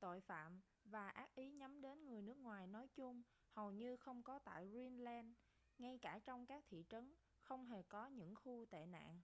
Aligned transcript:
tội 0.00 0.20
phạm 0.20 0.60
và 0.84 1.08
ác 1.08 1.34
ý 1.34 1.50
nhắm 1.52 1.80
đến 1.80 2.04
người 2.06 2.22
nước 2.22 2.36
ngoài 2.36 2.66
nói 2.66 2.86
chung 2.94 3.22
hầu 3.50 3.72
như 3.72 3.96
không 3.96 4.22
có 4.22 4.38
tại 4.38 4.66
greenland 4.68 5.28
ngay 5.78 5.98
cả 6.02 6.18
trong 6.24 6.46
các 6.46 6.64
thị 6.68 6.84
trấn 6.88 7.14
không 7.40 7.66
hề 7.66 7.82
có 7.82 8.06
những 8.06 8.34
khu 8.34 8.66
tệ 8.70 8.86
nạn 8.86 9.20